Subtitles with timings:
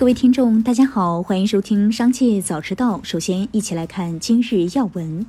[0.00, 2.96] 各位听众，大家好，欢迎收听《商界早知道》。
[3.04, 5.26] 首先，一起来看今日要闻。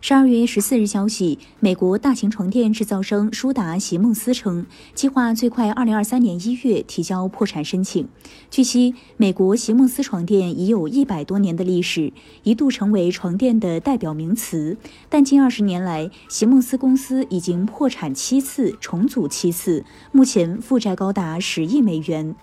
[0.00, 8.08] 十二月十四日消息，美国大型床垫制造商舒达席梦思称，计划最快二零二三年一月提交破产申请。
[8.50, 12.12] 据悉，美国席梦思床垫已有一百多年的历史，
[12.42, 14.76] 一度成为床垫的代表名词。
[15.08, 22.34] 但近二十年来，席梦思公司已经破产七次，重组七次，目前负债高达十亿美元。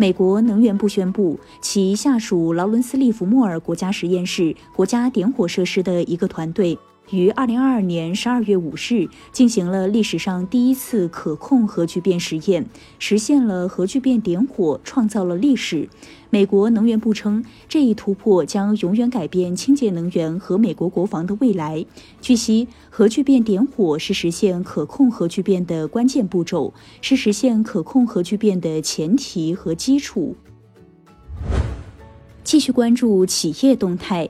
[0.00, 6.78] 美国能源部宣布，其下属劳伦斯利弗莫尔国家实验室国家点火设施的一个团队。
[7.08, 12.64] 于二零二二年十二月五日进行了历史上第一次可控核聚变实验，
[13.00, 15.88] 实现了核聚变点火，创造了历史。
[16.30, 21.84] 美国能源部称，这一突破将永远改变清洁能源和美国国防的未来。
[22.20, 30.36] 据悉，核聚变点火是实现可控核聚变的关键步骤，是实现可控核聚变的前提和基础。
[32.44, 34.28] 继续关注企业动态。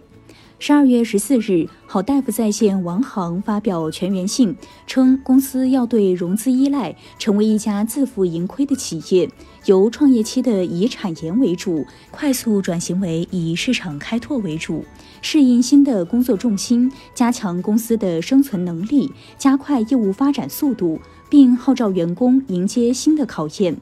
[0.62, 4.54] 十二月十四日，好大夫在线王航发表全员信，
[4.86, 9.26] 称公司要对融资依赖，成为一家自负盈亏的企业，
[9.64, 14.84] 由创业期的以产研为主，快速转型为以市场开拓为主，
[15.22, 21.00] 适应新的工作重心，加强公司的生存能力，加快业务发展速度，
[21.30, 23.78] 并号召员工迎接新的考验。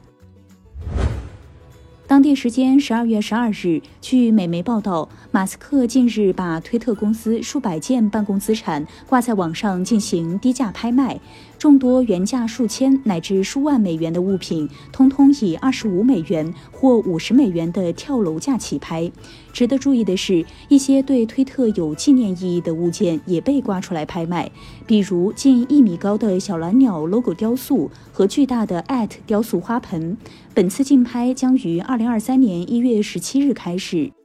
[2.09, 11.19] 当地时间十二月十二日，据美媒报道，马斯克近日把推特公司数百件办公资产挂在网上进行低价拍卖。
[11.59, 19.11] 众多原价数千乃至数万美元的物品，通通以二十五美元或五十美元的跳楼价起拍。
[19.51, 24.49] 值得注意的是，一些对推特有纪念意义的物件也被刮出来拍卖，
[24.87, 30.15] 比如近一米高的小蓝鸟 logo 雕塑和巨大的 at 雕塑花盆。
[30.53, 34.18] 本次竞拍将于二零二三年一月十七日开始。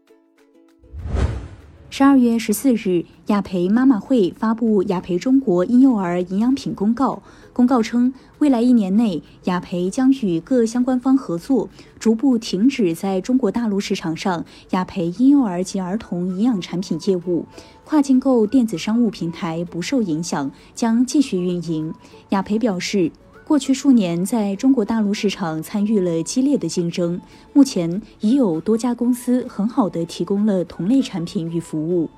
[1.96, 7.22] 十二月十四日，雅培妈妈会发布雅培中国婴幼儿营养品公告。
[7.52, 11.68] 公告称，未来一年内，雅培将与各相关方合作，
[12.00, 17.46] 逐步停止在中国大陆市场上雅培婴幼儿及儿童营养产品业务。
[17.84, 21.94] 跨境购电子商务平台不受影响，将继续运营。
[22.30, 23.12] 雅培表示。
[23.46, 27.20] 过去数年，在中国大陆市场参与了激烈的竞争，
[27.52, 32.08] 目前已有多家公司很好的提供了同类产品与服务。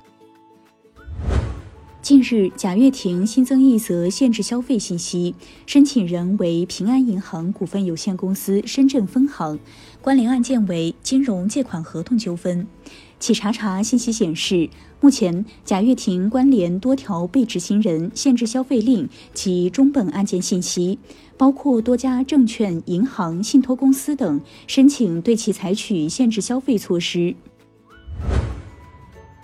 [2.07, 5.35] 近日，贾跃亭新增一则限制消费信息，
[5.65, 9.59] 申请人为平安银行股份有限公司深圳分行，
[10.01, 12.65] 关联案件为金融借款合同纠纷。
[13.19, 14.69] 企查查信息显示，
[15.01, 20.99] 目前贾跃亭关联多条被执行人限制消费令及中本案件信息，
[21.35, 27.35] 包括多家证券、银行、信托公司等，申请对其采取限制消费措施。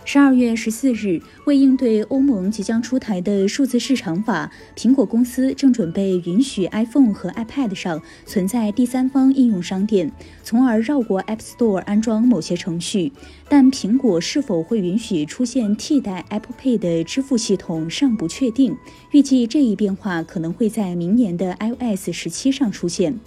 [0.06, 10.12] 十二月十四日，为应对欧盟即将出台的数字市场法，苹果公司正准备允许 iPhone 和 iPad 上存在第三方应用商店，
[10.44, 13.14] 从而绕过 App Store 安装某些程序。
[13.48, 18.76] 但苹果是否会允许出现替代 Apple Pay 的支付系统尚不确定。
[19.12, 23.20] 预计这一变化可能会在明年的 iOS 十七上出现。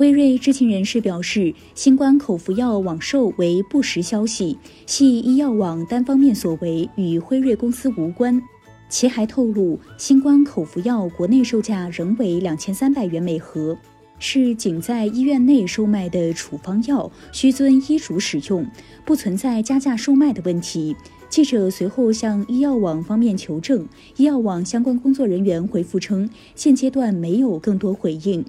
[0.00, 4.56] 辉瑞知情人士表示，新冠口服药网售为不实消息，
[4.86, 8.40] 系医药网单方面所为，与辉瑞公司无关。
[8.88, 13.76] 其还透露，新冠口服药国内售价仍为两千三百元每盒，
[14.18, 18.66] 是仅在医院内售卖的处方药，需遵医嘱使用，
[19.04, 20.96] 不存在加价售卖的问题。
[21.28, 28.42] 记者随后向医药网方面求证，医药网相关工作人员回复称，现阶段没有更多回应。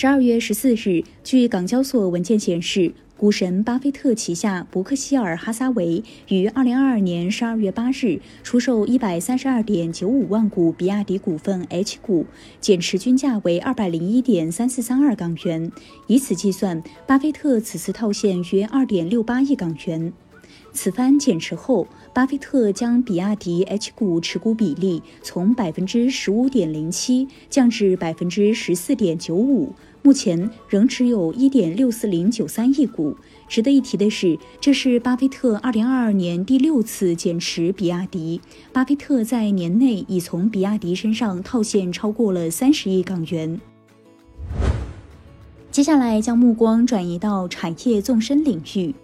[0.00, 12.24] 十二月十四日，据港交所文件显示，股神巴菲特旗下伯克希尔哈撒韦于二零二二年十二月八日出售一百三十二点九五万股比亚迪股份 H 股，
[12.62, 15.70] 减持均价为二百零一点三四三二港元。
[16.06, 20.14] 以此计算，巴菲特此次套现约二点六八亿港元。
[20.72, 33.16] 此番减持后，巴菲特将比亚迪 H 股持股比例从百分之十五点零七降至百分之十四点九五，目前仍持有一点六四零九三亿股。
[33.48, 38.40] 值得一提的是，这是巴菲特二零二二年第六次减持比亚迪。
[38.72, 43.60] 巴菲特在年内已从比亚迪身上套现超过了三十亿港元。
[45.70, 48.94] 接下来将目光转移到产业纵深领域。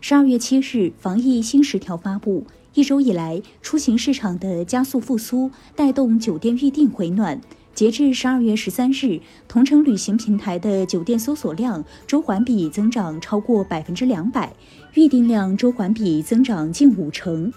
[0.00, 2.44] 十二月七日，防疫新十条发布。
[2.74, 7.40] 一周以来，出行市场的加速复苏，带动酒店预订回暖。
[7.74, 14.52] 截至十二月十三日，同城旅行平台的酒店搜索量周环比增长超过百分之两百，
[14.94, 17.52] 预订量周环比增长近五成。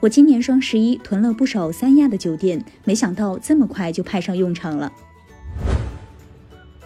[0.00, 4.90] 我今年双十一囤了不少三亚的酒店，没想到这么快就派上用场了。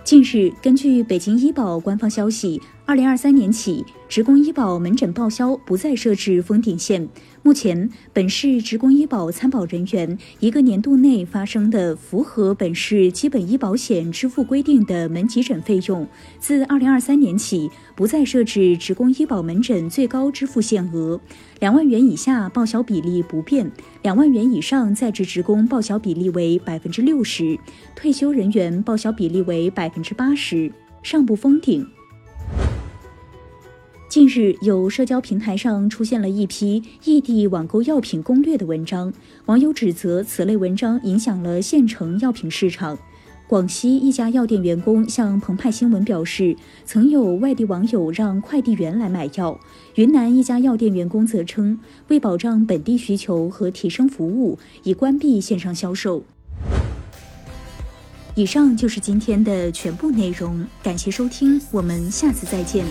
[0.05, 7.09] 近日，根据北京医保官方消息，二零二三年起，职工医保门诊报销不再设置封顶线。
[7.43, 16.07] 目前，本市职工医保参保人员一个年度内发生的符合本市基本医保险支付规定的门急诊费用，
[16.39, 21.21] 自二零二三年起不再设置职工医保门诊最高支付限额，
[21.59, 23.69] 两万元以下报销比例不变，
[24.03, 27.59] 两万元以上在职职工报销比例为百分之六十，
[27.97, 30.71] 退休人员报销比例为百分之八十，
[31.03, 31.85] 上不封顶。
[34.17, 39.13] 近日，有社交平台上出现了一批异地网购药品攻略的文章，
[39.45, 42.99] 网友指责此类文章影响了县城药品市场。
[43.47, 49.61] 广西一家药店员工向澎湃新闻表示，曾有外地网友让快递员来买药。
[49.97, 51.79] 云南一家药店员工则称，
[52.09, 56.25] 为保障本地需求和提升服务，已关闭线上销售。
[58.35, 62.83] 以上就是今天的全部内容，感谢收听，我们下次再见。